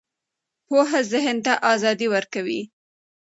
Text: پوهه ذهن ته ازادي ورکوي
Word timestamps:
پوهه 0.67 0.99
ذهن 1.11 1.37
ته 1.45 1.53
ازادي 1.73 2.07
ورکوي 2.13 2.61